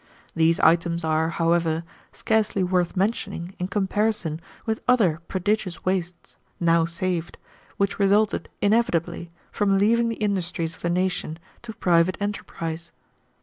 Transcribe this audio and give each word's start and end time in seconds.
These 0.35 0.59
items 0.61 1.03
are, 1.03 1.29
however, 1.29 1.83
scarcely 2.11 2.63
worth 2.63 2.97
mentioning 2.97 3.53
in 3.59 3.67
comparison 3.67 4.41
with 4.65 4.81
other 4.87 5.21
prodigious 5.27 5.85
wastes, 5.85 6.37
now 6.59 6.85
saved, 6.85 7.37
which 7.77 7.99
resulted 7.99 8.49
inevitably 8.63 9.29
from 9.51 9.77
leaving 9.77 10.09
the 10.09 10.15
industries 10.15 10.73
of 10.73 10.81
the 10.81 10.89
nation 10.89 11.37
to 11.61 11.73
private 11.75 12.17
enterprise. 12.19 12.91